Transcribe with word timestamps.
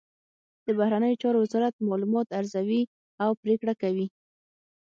د 0.65 0.67
بهرنیو 0.77 1.19
چارو 1.21 1.37
وزارت 1.43 1.73
معلومات 1.89 2.27
ارزوي 2.39 2.81
او 3.23 3.29
پریکړه 3.41 3.73
کوي 3.81 4.07